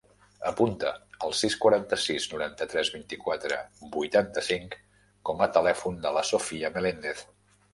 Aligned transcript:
Apunta 0.51 0.91
el 1.27 1.33
sis, 1.39 1.57
quaranta-sis, 1.65 2.25
noranta-tres, 2.31 2.91
vint-i-quatre, 2.95 3.59
vuitanta-cinc 3.99 4.75
com 5.31 5.45
a 5.45 5.51
telèfon 5.59 6.01
de 6.07 6.15
la 6.19 6.25
Sophia 6.35 6.77
Melendez. 6.79 7.23